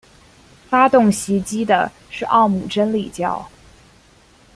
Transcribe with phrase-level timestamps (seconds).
[0.67, 3.47] 发动袭击的是奥姆真理教。